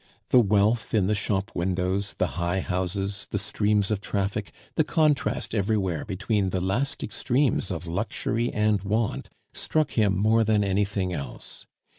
[0.29, 5.53] The wealth in the shop windows, the high houses, the streams of traffic, the contrast
[5.53, 11.67] everywhere between the last extremes of luxury and want struck him more than anything else.